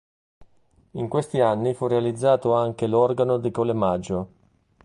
In 0.93 1.07
questi 1.07 1.41
anni 1.41 1.75
fu 1.75 1.85
realizzato 1.85 2.55
anche 2.55 2.87
l'organo 2.87 3.37
di 3.37 3.51
Collemaggio. 3.51 4.29